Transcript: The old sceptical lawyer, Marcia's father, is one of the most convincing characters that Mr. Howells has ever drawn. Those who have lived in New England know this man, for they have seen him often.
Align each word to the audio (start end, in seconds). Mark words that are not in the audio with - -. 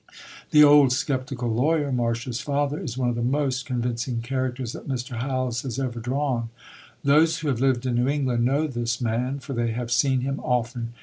The 0.49 0.63
old 0.63 0.91
sceptical 0.91 1.53
lawyer, 1.53 1.91
Marcia's 1.91 2.41
father, 2.41 2.79
is 2.79 2.97
one 2.97 3.09
of 3.09 3.15
the 3.15 3.21
most 3.21 3.67
convincing 3.67 4.19
characters 4.23 4.73
that 4.73 4.87
Mr. 4.87 5.17
Howells 5.17 5.61
has 5.61 5.77
ever 5.77 5.99
drawn. 5.99 6.49
Those 7.03 7.37
who 7.37 7.49
have 7.49 7.61
lived 7.61 7.85
in 7.85 7.93
New 7.93 8.07
England 8.07 8.43
know 8.43 8.65
this 8.65 8.99
man, 8.99 9.37
for 9.37 9.53
they 9.53 9.69
have 9.73 9.91
seen 9.91 10.21
him 10.21 10.39
often. 10.39 10.93